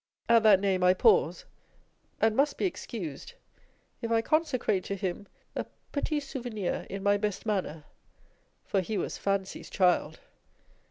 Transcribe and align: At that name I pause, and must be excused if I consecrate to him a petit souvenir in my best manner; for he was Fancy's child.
At 0.27 0.41
that 0.41 0.59
name 0.59 0.83
I 0.83 0.95
pause, 0.95 1.45
and 2.19 2.35
must 2.35 2.57
be 2.57 2.65
excused 2.65 3.35
if 4.01 4.09
I 4.09 4.23
consecrate 4.23 4.83
to 4.85 4.95
him 4.95 5.27
a 5.55 5.67
petit 5.91 6.19
souvenir 6.21 6.87
in 6.89 7.03
my 7.03 7.17
best 7.17 7.45
manner; 7.45 7.83
for 8.65 8.81
he 8.81 8.97
was 8.97 9.19
Fancy's 9.19 9.69
child. 9.69 10.19